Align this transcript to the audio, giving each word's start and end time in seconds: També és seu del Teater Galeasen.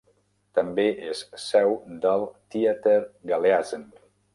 També 0.59 0.85
és 1.11 1.21
seu 1.45 1.75
del 2.07 2.27
Teater 2.57 3.01
Galeasen. 3.33 3.91